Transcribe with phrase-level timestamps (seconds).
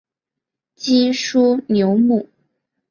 [0.73, 2.27] 基舒纽姆。